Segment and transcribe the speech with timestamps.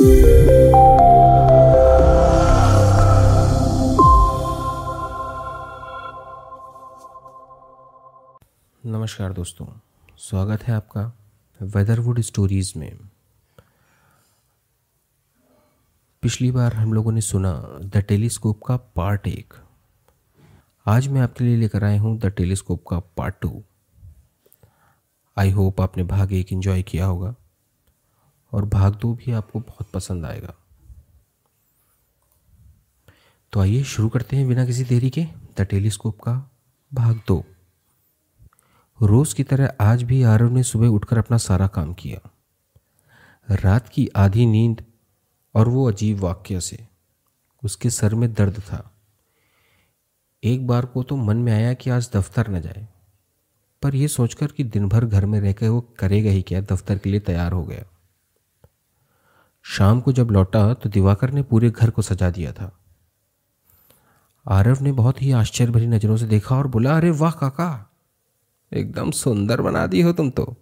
[0.00, 0.52] नमस्कार
[9.32, 9.66] दोस्तों,
[10.18, 11.12] स्वागत है आपका
[11.62, 12.98] वेदरवुड स्टोरीज में।
[16.22, 19.54] पिछली बार हम लोगों ने सुना द टेलीस्कोप का पार्ट एक।
[20.86, 23.62] आज मैं आपके लिए लेकर आया हूँ द टेलीस्कोप का पार्ट टू
[25.38, 27.34] आई होप आपने भाग एक इन्जॉय किया होगा।
[28.52, 30.54] और भाग दो भी आपको बहुत पसंद आएगा।
[33.52, 35.24] तो आइए शुरू करते हैं बिना किसी देरी के
[35.58, 36.34] द टेलीस्कोप का
[36.92, 37.44] भाग दो
[39.00, 42.30] रोज की तरह आज भी आरव ने सुबह उठकर अपना सारा काम किया।
[43.48, 44.84] रात की आधी नींद
[45.54, 46.86] और वो अजीब वाक्य से
[47.62, 48.82] उसके सर में दर्द था।
[50.42, 52.86] एक बार को तो मन में आया कि आज दफ्तर न जाए,
[53.82, 57.10] पर यह सोचकर कि दिन भर घर में रहकर वो करेगा ही क्या, दफ्तर के
[57.10, 57.84] लिए तैयार हो गया।
[59.64, 62.70] शाम को जब लौटा तो दिवाकर ने पूरे घर को सजा दिया था।
[64.46, 67.86] आरव ने बहुत ही आश्चर्य भरी नज़रों से देखा और बोला, अरे वाह काका,
[68.72, 70.54] एकदम सुंदर बना दी हो तुम तो।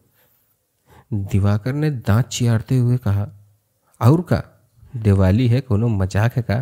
[1.12, 3.28] दिवाकर ने दांत चियारते हुए कहा
[4.00, 4.42] और का,
[4.96, 6.58] दिवाली है, कोनो मज़ाक है का?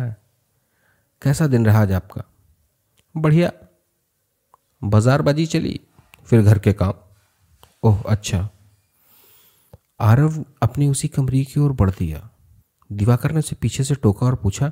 [1.21, 2.23] कैसा दिन रहा आज आपका?
[3.15, 3.51] बढ़िया,
[4.81, 5.79] बाज़ार बाजी चली,
[6.27, 6.93] फिर घर के काम।
[7.83, 8.47] ओह अच्छा।
[9.99, 12.29] आरव अपने उसी कमरे की ओर बढ़ दिया।
[12.91, 14.71] दिवाकर ने उसे पीछे से टोका और पूछा